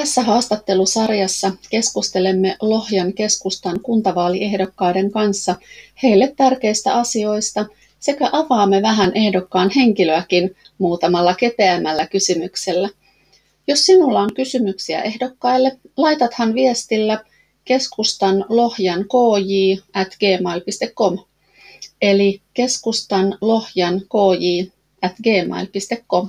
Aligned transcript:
Tässä 0.00 0.22
haastattelusarjassa 0.22 1.52
keskustelemme 1.70 2.56
Lohjan 2.60 3.12
keskustan 3.12 3.80
kuntavaaliehdokkaiden 3.80 5.10
kanssa 5.10 5.56
heille 6.02 6.34
tärkeistä 6.36 6.94
asioista 6.94 7.66
sekä 7.98 8.28
avaamme 8.32 8.82
vähän 8.82 9.12
ehdokkaan 9.14 9.70
henkilöäkin 9.76 10.56
muutamalla 10.78 11.34
kepeämmällä 11.34 12.06
kysymyksellä. 12.06 12.88
Jos 13.66 13.86
sinulla 13.86 14.20
on 14.20 14.34
kysymyksiä 14.34 15.02
ehdokkaille, 15.02 15.78
laitathan 15.96 16.54
viestillä 16.54 17.24
keskustan 17.64 18.44
lohjan 18.48 19.04
kj 19.04 19.80
at 19.94 20.16
gmail.com 20.20 21.18
eli 22.02 22.40
keskustan 22.54 23.38
lohjan 23.40 24.00
kj 24.00 24.70
at 25.02 25.14
gmail.com. 25.22 26.28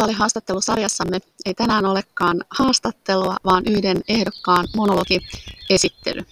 Kuntavaalihaastattelusarjassamme 0.00 1.20
ei 1.46 1.54
tänään 1.54 1.86
olekaan 1.86 2.44
haastattelua, 2.50 3.36
vaan 3.44 3.64
yhden 3.66 4.02
ehdokkaan 4.08 4.68
monologiesittely. 4.76 6.22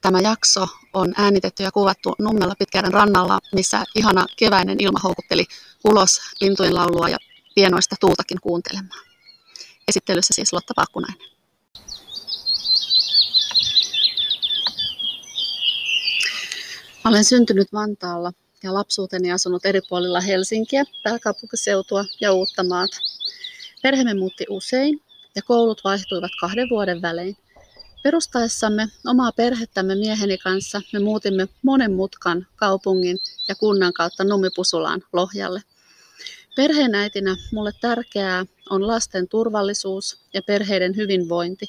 Tämä 0.00 0.20
jakso 0.20 0.68
on 0.94 1.14
äänitetty 1.16 1.62
ja 1.62 1.72
kuvattu 1.72 2.14
Nummella 2.18 2.54
Pitkäärän 2.58 2.92
rannalla, 2.92 3.38
missä 3.52 3.84
ihana 3.94 4.26
keväinen 4.36 4.80
ilma 4.80 4.98
houkutteli 5.02 5.44
ulos 5.84 6.20
lintujen 6.40 6.74
laulua 6.74 7.08
ja 7.08 7.18
pienoista 7.54 7.96
tuultakin 8.00 8.40
kuuntelemaan. 8.40 9.06
Esittelyssä 9.88 10.34
siis 10.34 10.52
Lotta 10.52 10.74
Pakkunainen. 10.76 11.28
Olen 17.04 17.24
syntynyt 17.24 17.72
Vantaalla 17.72 18.32
ja 18.64 18.74
lapsuuteni 18.74 19.32
asunut 19.32 19.66
eri 19.66 19.80
puolilla 19.88 20.20
Helsinkiä, 20.20 20.84
pääkaupunkiseutua 21.02 22.04
ja 22.20 22.32
Uuttamaata. 22.32 22.96
Perheemme 23.82 24.14
muutti 24.14 24.46
usein 24.48 25.00
ja 25.36 25.42
koulut 25.42 25.80
vaihtuivat 25.84 26.30
kahden 26.40 26.68
vuoden 26.70 27.02
välein. 27.02 27.36
Perustaessamme 28.02 28.88
omaa 29.06 29.32
perhettämme 29.32 29.94
mieheni 29.94 30.38
kanssa 30.38 30.80
me 30.92 30.98
muutimme 30.98 31.48
monen 31.62 31.92
mutkan 31.92 32.46
kaupungin 32.56 33.18
ja 33.48 33.54
kunnan 33.54 33.92
kautta 33.92 34.24
Nummipusulaan 34.24 35.02
Lohjalle. 35.12 35.62
Perheenäitinä 36.56 37.36
mulle 37.52 37.72
tärkeää 37.80 38.46
on 38.70 38.86
lasten 38.86 39.28
turvallisuus 39.28 40.18
ja 40.34 40.42
perheiden 40.42 40.96
hyvinvointi. 40.96 41.66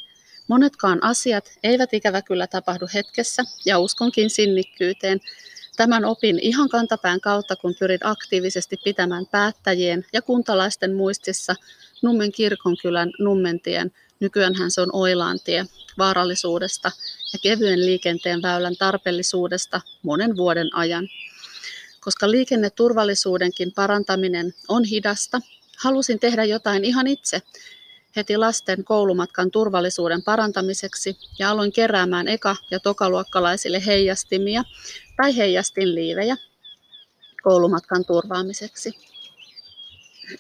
Monetkaan 0.47 1.03
asiat 1.03 1.51
eivät 1.63 1.93
ikävä 1.93 2.21
kyllä 2.21 2.47
tapahdu 2.47 2.87
hetkessä 2.93 3.43
ja 3.65 3.79
uskonkin 3.79 4.29
sinnikkyyteen, 4.29 5.19
Tämän 5.75 6.05
opin 6.05 6.39
ihan 6.39 6.69
kantapään 6.69 7.21
kautta, 7.21 7.55
kun 7.55 7.75
pyrin 7.79 7.99
aktiivisesti 8.03 8.77
pitämään 8.83 9.25
päättäjien 9.25 10.05
ja 10.13 10.21
kuntalaisten 10.21 10.95
muistissa 10.95 11.55
Nummen 12.01 12.31
kirkonkylän 12.31 13.11
Nummentien, 13.19 13.91
nykyäänhän 14.19 14.71
se 14.71 14.81
on 14.81 14.89
Oilaantie, 14.93 15.65
vaarallisuudesta 15.97 16.91
ja 17.33 17.39
kevyen 17.39 17.85
liikenteen 17.85 18.41
väylän 18.41 18.75
tarpeellisuudesta 18.75 19.81
monen 20.03 20.37
vuoden 20.37 20.75
ajan. 20.75 21.07
Koska 21.99 22.31
liikenneturvallisuudenkin 22.31 23.71
parantaminen 23.71 24.53
on 24.67 24.83
hidasta, 24.83 25.41
halusin 25.77 26.19
tehdä 26.19 26.43
jotain 26.43 26.85
ihan 26.85 27.07
itse 27.07 27.41
heti 28.15 28.37
lasten 28.37 28.83
koulumatkan 28.83 29.51
turvallisuuden 29.51 30.23
parantamiseksi 30.23 31.17
ja 31.39 31.49
aloin 31.49 31.71
keräämään 31.71 32.27
eka- 32.27 32.65
ja 32.71 32.79
tokaluokkalaisille 32.79 33.85
heijastimia 33.85 34.63
tai 35.17 35.37
heijastinliivejä 35.37 36.37
koulumatkan 37.43 38.05
turvaamiseksi. 38.05 38.93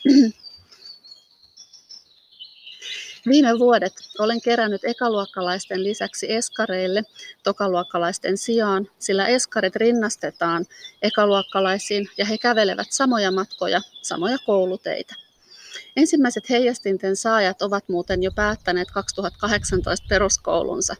Viime 3.29 3.59
vuodet 3.59 3.93
olen 4.19 4.41
kerännyt 4.41 4.81
ekaluokkalaisten 4.83 5.83
lisäksi 5.83 6.31
eskareille 6.31 7.03
tokaluokkalaisten 7.43 8.37
sijaan, 8.37 8.87
sillä 8.99 9.27
eskarit 9.27 9.75
rinnastetaan 9.75 10.65
ekaluokkalaisiin 11.01 12.09
ja 12.17 12.25
he 12.25 12.37
kävelevät 12.37 12.87
samoja 12.89 13.31
matkoja, 13.31 13.81
samoja 14.01 14.37
kouluteitä. 14.45 15.24
Ensimmäiset 15.95 16.49
heijastinten 16.49 17.15
saajat 17.15 17.61
ovat 17.61 17.89
muuten 17.89 18.23
jo 18.23 18.31
päättäneet 18.31 18.91
2018 18.91 20.05
peruskoulunsa. 20.09 20.95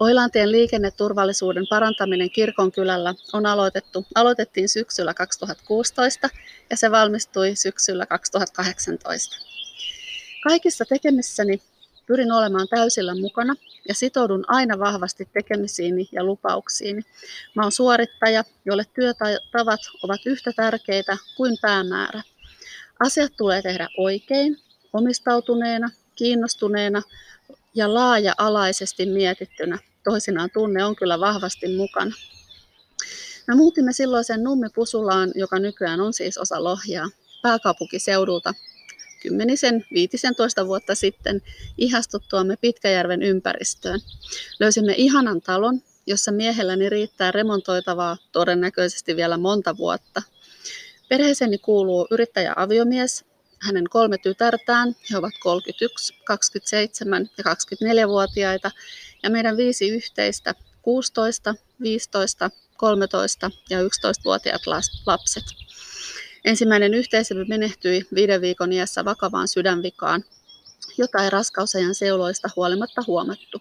Oilantien 0.00 0.52
liikenneturvallisuuden 0.52 1.66
parantaminen 1.70 2.30
kirkonkylällä 2.30 3.14
on 3.32 3.46
aloitettu, 3.46 4.06
aloitettiin 4.14 4.68
syksyllä 4.68 5.14
2016 5.14 6.28
ja 6.70 6.76
se 6.76 6.90
valmistui 6.90 7.56
syksyllä 7.56 8.06
2018. 8.06 9.36
Kaikissa 10.42 10.84
tekemissäni 10.84 11.62
pyrin 12.06 12.32
olemaan 12.32 12.68
täysillä 12.68 13.14
mukana 13.14 13.54
ja 13.88 13.94
sitoudun 13.94 14.44
aina 14.48 14.78
vahvasti 14.78 15.28
tekemisiini 15.32 16.08
ja 16.12 16.24
lupauksiini. 16.24 17.02
Mä 17.54 17.62
oon 17.62 17.72
suorittaja, 17.72 18.44
jolle 18.64 18.84
työtavat 18.94 19.80
ovat 20.02 20.20
yhtä 20.26 20.52
tärkeitä 20.56 21.16
kuin 21.36 21.56
päämäärä. 21.62 22.22
Asiat 23.00 23.32
tulee 23.36 23.62
tehdä 23.62 23.88
oikein, 23.98 24.56
omistautuneena, 24.92 25.90
kiinnostuneena 26.14 27.02
ja 27.74 27.94
laaja-alaisesti 27.94 29.06
mietittynä. 29.06 29.78
Toisinaan 30.04 30.50
tunne 30.52 30.84
on 30.84 30.96
kyllä 30.96 31.20
vahvasti 31.20 31.76
mukana. 31.76 32.14
Me 33.46 33.54
muutimme 33.54 33.92
silloisen 33.92 34.44
Nummi-Pusulaan, 34.44 35.30
joka 35.34 35.58
nykyään 35.58 36.00
on 36.00 36.12
siis 36.12 36.38
osa 36.38 36.64
Lohjaa, 36.64 37.08
pääkaupunkiseudulta 37.42 38.54
kymmenisen, 39.22 39.84
viitisentoista 39.94 40.66
vuotta 40.66 40.94
sitten 40.94 41.42
ihastuttuamme 41.78 42.56
Pitkäjärven 42.56 43.22
ympäristöön. 43.22 44.00
Löysimme 44.60 44.94
ihanan 44.96 45.40
talon, 45.40 45.82
jossa 46.06 46.32
miehelläni 46.32 46.88
riittää 46.88 47.32
remontoitavaa 47.32 48.16
todennäköisesti 48.32 49.16
vielä 49.16 49.36
monta 49.36 49.76
vuotta– 49.76 50.22
Perheeseeni 51.08 51.58
kuuluu 51.58 52.06
yrittäjä 52.10 52.52
aviomies, 52.56 53.24
hänen 53.58 53.84
kolme 53.90 54.18
tytärtään, 54.18 54.96
he 55.10 55.18
ovat 55.18 55.32
31, 55.42 56.14
27 56.24 57.30
ja 57.38 57.44
24-vuotiaita, 57.44 58.70
ja 59.22 59.30
meidän 59.30 59.56
viisi 59.56 59.88
yhteistä, 59.88 60.54
16, 60.82 61.54
15, 61.80 62.50
13 62.76 63.50
ja 63.70 63.82
11-vuotiaat 63.82 64.62
lapset. 65.06 65.44
Ensimmäinen 66.44 66.94
yhteisömme 66.94 67.44
menehtyi 67.48 68.06
viiden 68.14 68.40
viikon 68.40 68.72
iässä 68.72 69.04
vakavaan 69.04 69.48
sydänvikaan, 69.48 70.24
jota 70.98 71.24
ei 71.24 71.30
raskausajan 71.30 71.94
seuloista 71.94 72.50
huolimatta 72.56 73.02
huomattu. 73.06 73.58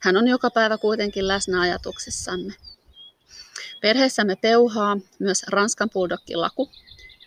Hän 0.00 0.16
on 0.16 0.28
joka 0.28 0.50
päivä 0.50 0.78
kuitenkin 0.78 1.28
läsnä 1.28 1.60
ajatuksissamme. 1.60 2.54
Perheessämme 3.80 4.36
peuhaa 4.36 4.98
myös 5.18 5.42
Ranskan 5.48 5.90
Laku, 6.34 6.70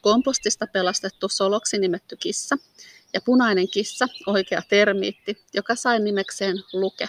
kompostista 0.02 0.68
pelastettu 0.68 1.30
soloksi 1.30 1.78
nimetty 1.78 2.16
kissa 2.16 2.58
ja 3.14 3.22
punainen 3.22 3.70
kissa, 3.70 4.06
oikea 4.28 4.62
termiitti, 4.70 5.46
joka 5.54 5.76
sai 5.76 6.00
nimekseen 6.00 6.58
Luke. 6.74 7.08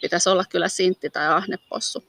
Pitäisi 0.00 0.28
olla 0.28 0.44
kyllä 0.50 0.68
sintti 0.68 1.10
tai 1.10 1.26
ahnepossu. 1.26 2.04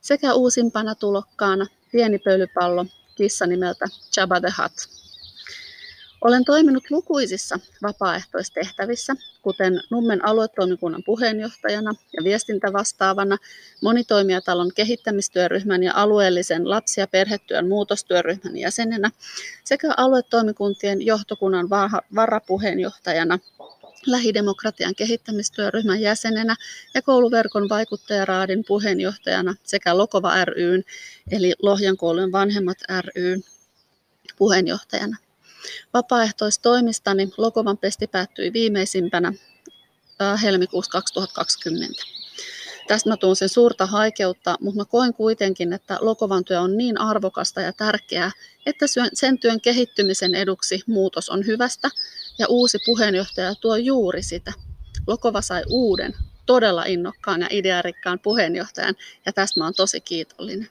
Sekä 0.00 0.34
uusimpana 0.34 0.94
tulokkaana 0.94 1.66
pieni 1.92 2.18
pölypallo, 2.18 2.86
kissa 3.14 3.46
nimeltä 3.46 3.84
Jabba 4.16 4.40
the 4.40 4.52
Hutt. 4.62 5.01
Olen 6.22 6.44
toiminut 6.44 6.90
lukuisissa 6.90 7.58
vapaaehtoistehtävissä, 7.82 9.16
kuten 9.42 9.80
Nummen 9.90 10.24
aluetoimikunnan 10.24 11.02
puheenjohtajana 11.06 11.94
ja 12.16 12.24
viestintävastaavana, 12.24 13.36
monitoimijatalon 13.82 14.70
kehittämistyöryhmän 14.74 15.82
ja 15.82 15.92
alueellisen 15.94 16.70
lapsi- 16.70 17.00
ja 17.00 17.06
perhetyön 17.06 17.68
muutostyöryhmän 17.68 18.56
jäsenenä 18.56 19.10
sekä 19.64 19.94
aluetoimikuntien 19.96 21.06
johtokunnan 21.06 21.70
varapuheenjohtajana 22.14 23.38
lähidemokratian 24.06 24.94
kehittämistyöryhmän 24.94 26.00
jäsenenä 26.00 26.56
ja 26.94 27.02
kouluverkon 27.02 27.68
vaikuttajaraadin 27.68 28.64
puheenjohtajana 28.68 29.54
sekä 29.62 29.96
Lokova 29.98 30.44
ryn 30.44 30.84
eli 31.30 31.54
Lohjan 31.62 31.96
koulujen 31.96 32.32
vanhemmat 32.32 32.78
ryn 33.16 33.42
puheenjohtajana. 34.38 35.16
Vapaaehtoistoimistani 35.94 37.28
Lokovan 37.36 37.78
pesti 37.78 38.06
päättyi 38.06 38.52
viimeisimpänä 38.52 39.32
helmikuussa 40.42 40.90
2020. 40.90 42.02
Tästä 42.88 43.10
mä 43.10 43.16
tuun 43.16 43.36
sen 43.36 43.48
suurta 43.48 43.86
haikeutta, 43.86 44.56
mutta 44.60 44.80
mä 44.80 44.84
koen 44.84 45.14
kuitenkin, 45.14 45.72
että 45.72 45.98
Lokovan 46.00 46.44
työ 46.44 46.60
on 46.60 46.76
niin 46.76 47.00
arvokasta 47.00 47.60
ja 47.60 47.72
tärkeää, 47.72 48.30
että 48.66 48.86
sen 49.14 49.38
työn 49.38 49.60
kehittymisen 49.60 50.34
eduksi 50.34 50.82
muutos 50.86 51.28
on 51.28 51.46
hyvästä 51.46 51.90
ja 52.38 52.46
uusi 52.48 52.78
puheenjohtaja 52.86 53.54
tuo 53.54 53.76
juuri 53.76 54.22
sitä. 54.22 54.52
Lokova 55.06 55.42
sai 55.42 55.62
uuden, 55.70 56.14
todella 56.46 56.84
innokkaan 56.84 57.40
ja 57.40 57.48
idearikkaan 57.50 58.18
puheenjohtajan 58.18 58.94
ja 59.26 59.32
tästä 59.32 59.60
mä 59.60 59.64
oon 59.64 59.74
tosi 59.74 60.00
kiitollinen. 60.00 60.68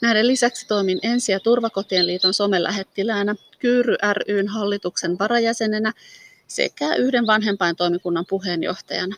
Näiden 0.00 0.26
lisäksi 0.26 0.66
toimin 0.66 0.98
Ensi- 1.02 1.32
ja 1.32 1.40
Turvakotien 1.40 2.06
liiton 2.06 2.34
somelähettiläänä 2.34 3.34
Kyyry 3.62 3.96
ryn 4.28 4.48
hallituksen 4.48 5.18
varajäsenenä 5.18 5.92
sekä 6.46 6.94
yhden 6.94 7.26
vanhempaintoimikunnan 7.26 8.24
puheenjohtajana. 8.28 9.16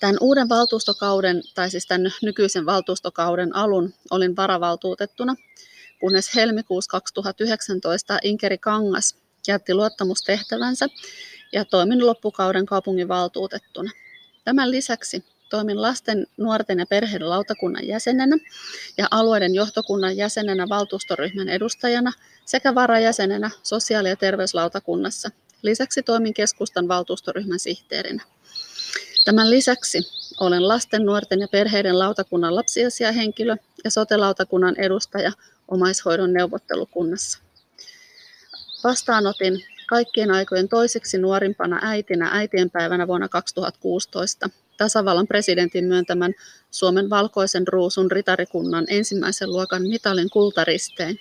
Tämän 0.00 0.16
uuden 0.20 0.48
valtuustokauden, 0.48 1.42
tai 1.54 1.70
siis 1.70 1.86
tämän 1.86 2.12
nykyisen 2.22 2.66
valtuustokauden 2.66 3.56
alun 3.56 3.94
olin 4.10 4.36
varavaltuutettuna, 4.36 5.34
kunnes 6.00 6.34
helmikuussa 6.34 6.90
2019 6.90 8.18
Inkeri 8.22 8.58
Kangas 8.58 9.16
jätti 9.48 9.74
luottamustehtävänsä 9.74 10.86
ja 11.52 11.64
toimin 11.64 12.06
loppukauden 12.06 12.66
kaupungin 12.66 13.08
valtuutettuna. 13.08 13.90
Tämän 14.44 14.70
lisäksi 14.70 15.24
toimin 15.54 15.82
lasten, 15.82 16.26
nuorten 16.36 16.78
ja 16.78 16.86
perheiden 16.86 17.30
lautakunnan 17.30 17.86
jäsenenä 17.86 18.36
ja 18.98 19.08
alueiden 19.10 19.54
johtokunnan 19.54 20.16
jäsenenä 20.16 20.68
valtuustoryhmän 20.68 21.48
edustajana 21.48 22.12
sekä 22.44 22.74
varajäsenenä 22.74 23.50
sosiaali- 23.62 24.08
ja 24.08 24.16
terveyslautakunnassa. 24.16 25.30
Lisäksi 25.62 26.02
toimin 26.02 26.34
keskustan 26.34 26.88
valtuustoryhmän 26.88 27.58
sihteerinä. 27.58 28.22
Tämän 29.24 29.50
lisäksi 29.50 29.98
olen 30.40 30.68
lasten, 30.68 31.06
nuorten 31.06 31.40
ja 31.40 31.48
perheiden 31.48 31.98
lautakunnan 31.98 32.56
lapsiasiahenkilö 32.56 33.56
ja 33.84 33.90
sotelautakunnan 33.90 34.74
edustaja 34.78 35.32
omaishoidon 35.68 36.32
neuvottelukunnassa. 36.32 37.38
Vastaanotin 38.84 39.64
kaikkien 39.86 40.30
aikojen 40.30 40.68
toiseksi 40.68 41.18
nuorimpana 41.18 41.78
äitinä 41.82 42.30
äitienpäivänä 42.32 43.06
vuonna 43.06 43.28
2016 43.28 44.50
tasavallan 44.76 45.26
presidentin 45.26 45.84
myöntämän 45.84 46.34
Suomen 46.70 47.10
valkoisen 47.10 47.68
ruusun 47.68 48.10
ritarikunnan 48.10 48.84
ensimmäisen 48.88 49.52
luokan 49.52 49.82
mitalin 49.82 50.30
kultaristeen. 50.30 51.16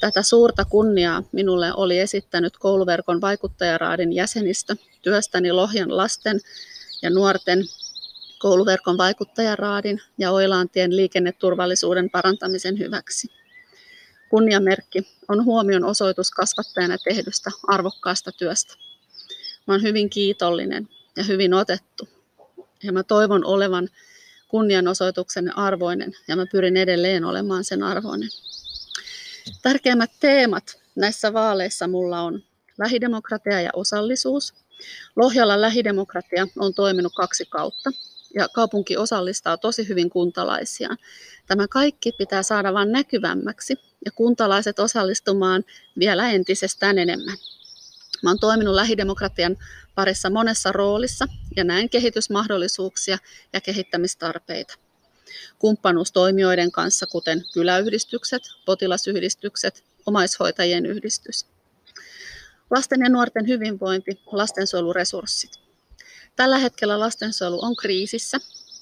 Tätä 0.00 0.22
suurta 0.22 0.64
kunniaa 0.64 1.22
minulle 1.32 1.72
oli 1.74 1.98
esittänyt 1.98 2.56
kouluverkon 2.56 3.20
vaikuttajaraadin 3.20 4.12
jäsenistö 4.12 4.76
työstäni 5.02 5.52
Lohjan 5.52 5.96
lasten 5.96 6.40
ja 7.02 7.10
nuorten 7.10 7.64
kouluverkon 8.38 8.98
vaikuttajaraadin 8.98 10.00
ja 10.18 10.30
Oilaantien 10.30 10.96
liikenneturvallisuuden 10.96 12.10
parantamisen 12.10 12.78
hyväksi. 12.78 13.28
Kunniamerkki 14.30 15.02
on 15.28 15.44
huomion 15.44 15.84
osoitus 15.84 16.30
kasvattajana 16.30 16.96
tehdystä 17.04 17.50
arvokkaasta 17.68 18.32
työstä. 18.32 18.74
Olen 19.66 19.82
hyvin 19.82 20.10
kiitollinen 20.10 20.88
ja 21.16 21.22
hyvin 21.24 21.54
otettu. 21.54 22.08
Ja 22.82 22.92
mä 22.92 23.02
toivon 23.02 23.44
olevan 23.44 23.88
kunnianosoituksen 24.48 25.58
arvoinen 25.58 26.12
ja 26.28 26.36
mä 26.36 26.46
pyrin 26.52 26.76
edelleen 26.76 27.24
olemaan 27.24 27.64
sen 27.64 27.82
arvoinen. 27.82 28.28
Tärkeimmät 29.62 30.10
teemat 30.20 30.82
näissä 30.94 31.32
vaaleissa 31.32 31.88
mulla 31.88 32.20
on 32.20 32.42
lähidemokratia 32.78 33.60
ja 33.60 33.70
osallisuus. 33.72 34.54
Lohjalla 35.16 35.60
lähidemokratia 35.60 36.46
on 36.58 36.74
toiminut 36.74 37.12
kaksi 37.16 37.44
kautta 37.44 37.90
ja 38.34 38.48
kaupunki 38.48 38.96
osallistaa 38.96 39.56
tosi 39.56 39.88
hyvin 39.88 40.10
kuntalaisiaan. 40.10 40.98
Tämä 41.46 41.68
kaikki 41.68 42.12
pitää 42.12 42.42
saada 42.42 42.74
vain 42.74 42.92
näkyvämmäksi 42.92 43.74
ja 44.04 44.10
kuntalaiset 44.14 44.78
osallistumaan 44.78 45.64
vielä 45.98 46.30
entisestään 46.30 46.98
enemmän. 46.98 47.36
Mä 48.22 48.30
oon 48.30 48.38
toiminut 48.38 48.74
lähidemokratian 48.74 49.56
parissa 49.94 50.30
monessa 50.30 50.72
roolissa 50.72 51.26
ja 51.56 51.64
näen 51.64 51.90
kehitysmahdollisuuksia 51.90 53.18
ja 53.52 53.60
kehittämistarpeita. 53.60 54.74
Kumppanuustoimijoiden 55.58 56.72
kanssa, 56.72 57.06
kuten 57.06 57.42
kyläyhdistykset, 57.54 58.42
potilasyhdistykset, 58.66 59.84
omaishoitajien 60.06 60.86
yhdistys. 60.86 61.46
Lasten 62.70 63.00
ja 63.00 63.08
nuorten 63.08 63.48
hyvinvointi, 63.48 64.20
lastensuojeluresurssit. 64.26 65.50
Tällä 66.36 66.58
hetkellä 66.58 67.00
lastensuojelu 67.00 67.64
on 67.64 67.76
kriisissä 67.76 68.38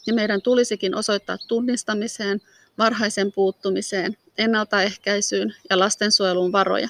ja 0.07 0.15
meidän 0.15 0.43
tulisikin 0.43 0.95
osoittaa 0.95 1.37
tunnistamiseen, 1.49 2.41
varhaisen 2.79 3.33
puuttumiseen, 3.33 4.17
ennaltaehkäisyyn 4.39 5.55
ja 5.71 5.79
lastensuojeluun 5.79 6.53
varoja. 6.53 6.89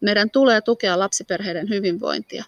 Meidän 0.00 0.30
tulee 0.30 0.60
tukea 0.60 0.98
lapsiperheiden 0.98 1.68
hyvinvointia. 1.68 2.44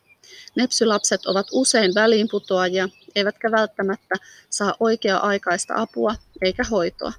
Nepsylapset 0.56 1.26
ovat 1.26 1.46
usein 1.52 1.94
väliinputoajia, 1.94 2.88
eivätkä 3.14 3.50
välttämättä 3.50 4.14
saa 4.50 4.75
oikea-aikaista 4.81 5.75
apua 5.76 6.14
eikä 6.43 6.64
hoitoa. 6.64 7.12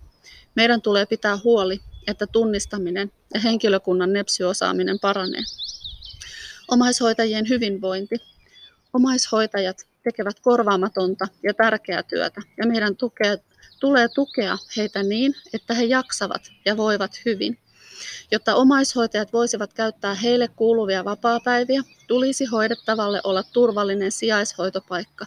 Meidän 0.55 0.81
tulee 0.81 1.05
pitää 1.05 1.37
huoli, 1.43 1.79
että 2.07 2.27
tunnistaminen 2.27 3.11
ja 3.33 3.39
henkilökunnan 3.39 4.13
nepsyosaaminen 4.13 4.99
paranee. 4.99 5.43
Omaishoitajien 6.67 7.49
hyvinvointi. 7.49 8.15
Omaishoitajat 8.93 9.87
tekevät 10.03 10.39
korvaamatonta 10.39 11.27
ja 11.43 11.53
tärkeää 11.53 12.03
työtä 12.03 12.41
ja 12.57 12.67
meidän 12.67 12.95
tukea, 12.95 13.37
tulee 13.79 14.07
tukea 14.09 14.57
heitä 14.77 15.03
niin, 15.03 15.35
että 15.53 15.73
he 15.73 15.83
jaksavat 15.83 16.41
ja 16.65 16.77
voivat 16.77 17.11
hyvin. 17.25 17.59
Jotta 18.31 18.55
omaishoitajat 18.55 19.33
voisivat 19.33 19.73
käyttää 19.73 20.13
heille 20.13 20.47
kuuluvia 20.47 21.05
vapaapäiviä, 21.05 21.83
tulisi 22.07 22.45
hoidettavalle 22.45 23.21
olla 23.23 23.43
turvallinen 23.43 24.11
sijaishoitopaikka. 24.11 25.25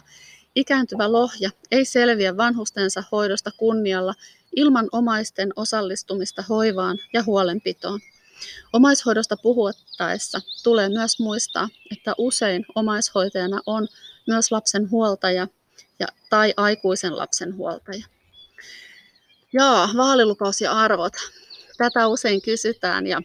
Ikääntyvä 0.55 1.11
lohja 1.11 1.49
ei 1.71 1.85
selviä 1.85 2.37
vanhustensa 2.37 3.03
hoidosta 3.11 3.51
kunnialla 3.57 4.13
ilman 4.55 4.89
omaisten 4.91 5.53
osallistumista 5.55 6.43
hoivaan 6.49 6.97
ja 7.13 7.23
huolenpitoon. 7.23 7.99
Omaishoidosta 8.73 9.37
puhuttaessa 9.37 10.41
tulee 10.63 10.89
myös 10.89 11.19
muistaa, 11.19 11.69
että 11.91 12.13
usein 12.17 12.65
omaishoitajana 12.75 13.61
on 13.65 13.87
myös 14.27 14.51
lapsen 14.51 14.91
huoltaja 14.91 15.47
ja, 15.99 16.07
tai 16.29 16.53
aikuisen 16.57 17.17
lapsen 17.17 17.55
huoltaja. 17.55 18.05
Joo, 19.53 19.89
vaalilupaus 19.97 20.61
ja 20.61 20.71
arvot. 20.71 21.13
Tätä 21.77 22.07
usein 22.07 22.41
kysytään 22.41 23.07
ja 23.07 23.21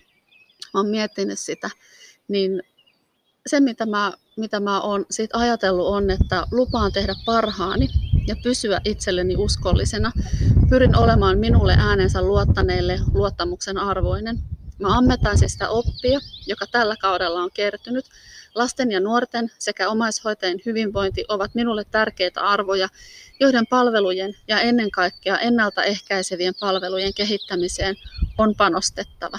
olen 0.74 0.86
miettinyt 0.86 1.38
sitä, 1.38 1.70
niin 2.28 2.62
se 3.46 3.60
mitä 3.60 3.86
mä, 3.86 4.12
mitä 4.36 4.60
mä 4.60 4.80
oon 4.80 5.06
siitä 5.10 5.38
ajatellut 5.38 5.86
on, 5.86 6.10
että 6.10 6.46
lupaan 6.50 6.92
tehdä 6.92 7.14
parhaani 7.24 7.88
ja 8.26 8.36
pysyä 8.42 8.80
itselleni 8.84 9.36
uskollisena. 9.36 10.12
Pyrin 10.70 10.98
olemaan 10.98 11.38
minulle 11.38 11.74
äänensä 11.78 12.22
luottaneille 12.22 12.98
luottamuksen 13.14 13.78
arvoinen 13.78 14.38
Mä 14.78 14.98
ammetaan 14.98 15.38
siis 15.38 15.52
sitä 15.52 15.68
oppia, 15.68 16.20
joka 16.46 16.66
tällä 16.66 16.96
kaudella 17.00 17.42
on 17.42 17.50
kertynyt. 17.54 18.04
Lasten 18.54 18.92
ja 18.92 19.00
nuorten 19.00 19.50
sekä 19.58 19.88
omaishoitajien 19.88 20.60
hyvinvointi 20.66 21.24
ovat 21.28 21.54
minulle 21.54 21.84
tärkeitä 21.84 22.40
arvoja, 22.40 22.88
joiden 23.40 23.66
palvelujen 23.66 24.34
ja 24.48 24.60
ennen 24.60 24.90
kaikkea 24.90 25.38
ennaltaehkäisevien 25.38 26.54
palvelujen 26.60 27.14
kehittämiseen 27.14 27.96
on 28.38 28.54
panostettava. 28.54 29.38